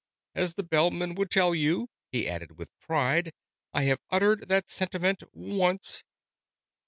"As 0.33 0.55
the 0.55 0.63
Bellman 0.63 1.13
would 1.13 1.29
tell 1.29 1.53
you," 1.53 1.87
he 2.11 2.27
added 2.27 2.57
with 2.57 2.75
pride, 2.79 3.33
"I 3.71 3.83
have 3.83 3.99
uttered 4.09 4.49
that 4.49 4.67
sentiment 4.67 5.21
once. 5.31 6.03